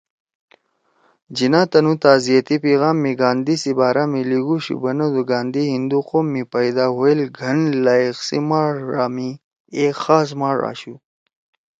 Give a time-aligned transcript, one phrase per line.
[1.35, 6.43] جناح تنُو تعزیتی پیغام می گاندھی سی بارا می لیگُوشُو بنَدو گاندھی ”ہندو قوم می
[6.53, 9.29] پئیدا ہوئیل گھن لئیق سی ماݜا می
[9.77, 10.95] ایک خاص ماݜ آشُو